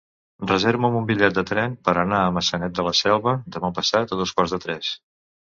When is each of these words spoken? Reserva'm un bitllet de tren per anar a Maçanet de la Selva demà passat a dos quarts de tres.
Reserva'm 0.51 0.95
un 0.99 1.03
bitllet 1.11 1.35
de 1.35 1.43
tren 1.49 1.75
per 1.89 1.95
anar 2.05 2.21
a 2.29 2.33
Maçanet 2.39 2.75
de 2.79 2.87
la 2.89 2.95
Selva 3.03 3.37
demà 3.57 3.73
passat 3.81 4.15
a 4.17 4.21
dos 4.23 4.37
quarts 4.41 4.57
de 4.57 4.61
tres. 4.69 4.95